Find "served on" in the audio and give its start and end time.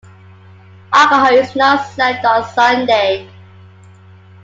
1.89-2.43